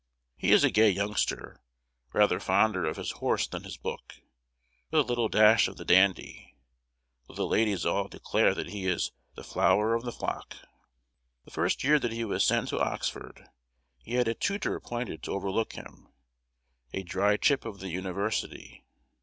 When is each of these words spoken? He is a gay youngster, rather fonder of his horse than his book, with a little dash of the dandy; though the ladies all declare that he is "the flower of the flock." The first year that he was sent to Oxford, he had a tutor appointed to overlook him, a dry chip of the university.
He 0.35 0.51
is 0.51 0.63
a 0.63 0.71
gay 0.71 0.89
youngster, 0.89 1.61
rather 2.11 2.39
fonder 2.39 2.85
of 2.85 2.97
his 2.97 3.11
horse 3.11 3.45
than 3.45 3.63
his 3.65 3.77
book, 3.77 4.15
with 4.89 5.01
a 5.01 5.03
little 5.03 5.29
dash 5.29 5.67
of 5.67 5.77
the 5.77 5.85
dandy; 5.85 6.55
though 7.27 7.35
the 7.35 7.45
ladies 7.45 7.85
all 7.85 8.07
declare 8.07 8.55
that 8.55 8.69
he 8.71 8.87
is 8.87 9.11
"the 9.35 9.43
flower 9.43 9.93
of 9.93 10.01
the 10.03 10.11
flock." 10.11 10.55
The 11.45 11.51
first 11.51 11.83
year 11.83 11.99
that 11.99 12.11
he 12.13 12.25
was 12.25 12.43
sent 12.43 12.69
to 12.69 12.79
Oxford, 12.81 13.47
he 13.99 14.15
had 14.15 14.27
a 14.27 14.33
tutor 14.33 14.75
appointed 14.75 15.21
to 15.21 15.33
overlook 15.33 15.73
him, 15.73 16.07
a 16.91 17.03
dry 17.03 17.37
chip 17.37 17.63
of 17.63 17.77
the 17.79 17.89
university. 17.89 18.83